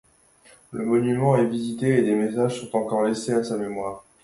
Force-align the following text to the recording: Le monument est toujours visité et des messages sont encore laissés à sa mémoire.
Le 0.71 0.83
monument 0.83 1.35
est 1.35 1.41
toujours 1.43 1.51
visité 1.51 1.99
et 1.99 2.01
des 2.01 2.15
messages 2.15 2.59
sont 2.61 2.75
encore 2.75 3.03
laissés 3.03 3.33
à 3.33 3.43
sa 3.43 3.55
mémoire. 3.55 4.03